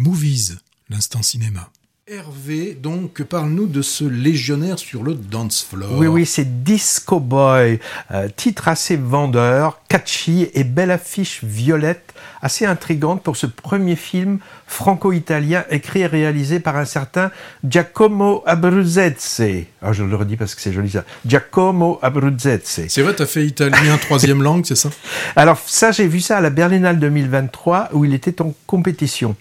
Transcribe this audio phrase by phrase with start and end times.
[0.00, 0.58] Movies,
[0.90, 1.70] l'instant cinéma.
[2.06, 5.90] Hervé, donc, parle-nous de ce légionnaire sur le dance floor.
[5.98, 7.80] Oui, oui, c'est Disco Boy,
[8.12, 14.38] euh, titre assez vendeur, catchy et belle affiche violette, assez intrigante pour ce premier film
[14.68, 17.32] franco-italien écrit et réalisé par un certain
[17.64, 19.64] Giacomo Abruzzese.
[19.82, 21.04] Ah, je le redis parce que c'est joli ça.
[21.26, 22.86] Giacomo Abruzzese.
[22.86, 24.90] C'est vrai, tu as fait italien troisième langue, c'est ça?
[25.34, 29.34] Alors ça, j'ai vu ça à la Berlinale 2023 où il était en compétition.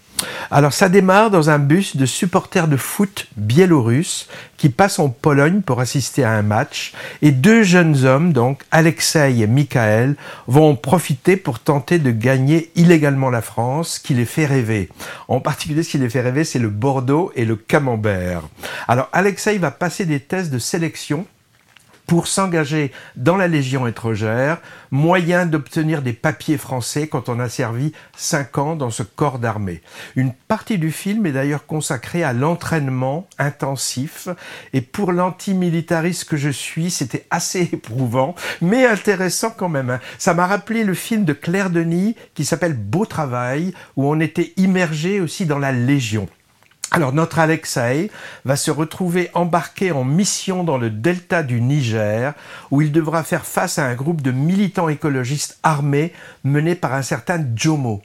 [0.51, 4.27] Alors ça démarre dans un bus de supporters de foot biélorusses
[4.57, 9.39] qui passent en Pologne pour assister à un match et deux jeunes hommes, donc Alexei
[9.39, 10.15] et Michael,
[10.47, 14.89] vont en profiter pour tenter de gagner illégalement la France qui les fait rêver.
[15.27, 18.41] En particulier ce qui les fait rêver c'est le Bordeaux et le Camembert.
[18.87, 21.25] Alors Alexei va passer des tests de sélection
[22.07, 24.59] pour s'engager dans la Légion étrangère,
[24.91, 29.81] moyen d'obtenir des papiers français quand on a servi cinq ans dans ce corps d'armée.
[30.15, 34.29] Une partie du film est d'ailleurs consacrée à l'entraînement intensif
[34.71, 39.89] et pour l'antimilitariste que je suis, c'était assez éprouvant, mais intéressant quand même.
[39.89, 39.99] Hein.
[40.17, 44.53] Ça m'a rappelé le film de Claire Denis qui s'appelle Beau Travail, où on était
[44.55, 46.27] immergé aussi dans la Légion.
[46.91, 48.09] Alors notre Alexei
[48.45, 52.33] va se retrouver embarqué en mission dans le delta du Niger,
[52.71, 56.13] où il devra faire face à un groupe de militants écologistes armés
[56.45, 58.01] mené par un certain Jomo.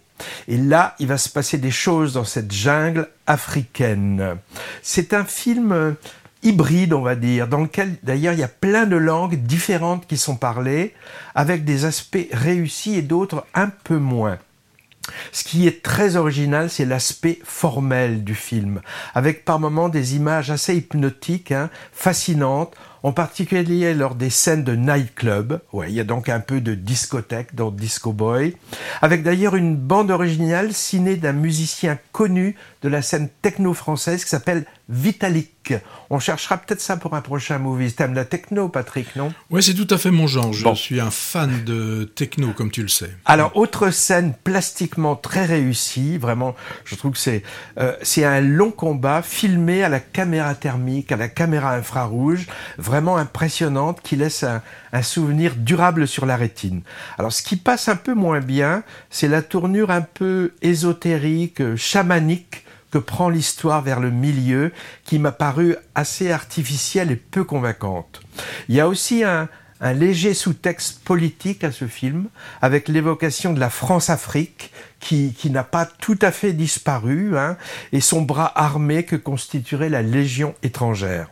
[0.49, 4.37] Et là, il va se passer des choses dans cette jungle africaine.
[4.83, 5.93] C'est un film euh,
[6.43, 10.17] hybride, on va dire, dans lequel d'ailleurs il y a plein de langues différentes qui
[10.17, 10.95] sont parlées,
[11.35, 14.39] avec des aspects réussis et d'autres un peu moins.
[15.33, 18.81] Ce qui est très original, c'est l'aspect formel du film,
[19.15, 24.75] avec par moments des images assez hypnotiques, hein, fascinantes, en particulier lors des scènes de
[24.75, 25.61] nightclub.
[25.73, 28.57] Ouais, il y a donc un peu de discothèque dans Disco Boy,
[29.01, 34.31] avec d'ailleurs une bande originale signée d'un musicien connu de la scène techno française qui
[34.31, 35.75] s'appelle Vitalik.
[36.11, 37.93] On cherchera peut-être ça pour un prochain movie.
[37.93, 39.33] T'aimes la techno, Patrick, non?
[39.51, 40.53] Oui, c'est tout à fait mon genre.
[40.53, 43.11] Je suis un fan de techno, comme tu le sais.
[43.25, 47.45] Alors, autre scène plastiquement très réussie, vraiment, je trouve que c'est
[47.79, 52.92] euh, c'est un long combat filmé à la caméra thermique, à la caméra infrarouge, vraiment
[52.95, 56.83] impressionnante, qui laisse un, souvenir durable sur la rétine.
[57.19, 62.65] Alors, ce qui passe un peu moins bien, c'est la tournure un peu ésotérique, chamanique
[62.93, 64.71] que prend l'histoire vers le milieu
[65.05, 68.21] qui m'a paru assez artificielle et peu convaincante.
[68.69, 69.49] Il y a aussi un,
[69.95, 72.27] léger sous-texte politique à ce film,
[72.61, 74.71] avec l'évocation de la France-Afrique,
[75.01, 77.57] qui, n'a pas tout à fait disparu, hein,
[77.91, 81.31] et son bras armé que constituerait la Légion étrangère.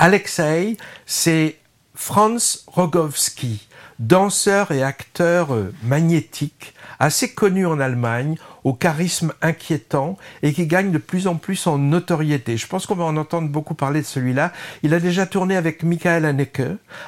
[0.00, 0.76] Alexei,
[1.06, 1.56] c'est
[1.92, 3.66] Franz Rogowski,
[3.98, 10.92] danseur et acteur euh, magnétique, assez connu en Allemagne, au charisme inquiétant et qui gagne
[10.92, 12.56] de plus en plus en notoriété.
[12.56, 14.52] Je pense qu'on va en entendre beaucoup parler de celui-là.
[14.84, 16.62] Il a déjà tourné avec Michael Haneke,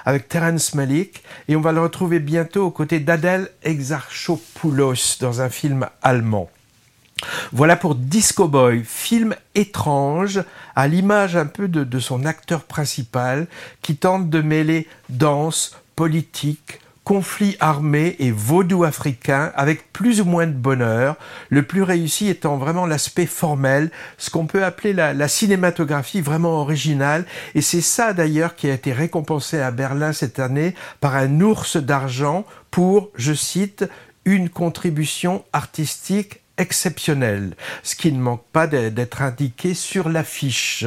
[0.04, 5.48] avec Terence Malik et on va le retrouver bientôt aux côtés d'Adèle Exarchopoulos dans un
[5.48, 6.50] film allemand.
[7.52, 10.42] Voilà pour Disco Boy, film étrange,
[10.74, 13.46] à l'image un peu de, son acteur principal,
[13.82, 20.46] qui tente de mêler danse, politique, conflit armé et vaudou africain avec plus ou moins
[20.46, 21.16] de bonheur,
[21.48, 27.24] le plus réussi étant vraiment l'aspect formel, ce qu'on peut appeler la, cinématographie vraiment originale,
[27.54, 31.76] et c'est ça d'ailleurs qui a été récompensé à Berlin cette année par un ours
[31.76, 33.84] d'argent pour, je cite,
[34.24, 40.84] une contribution artistique exceptionnelle, ce qui ne manque pas d'être indiqué sur l'affiche.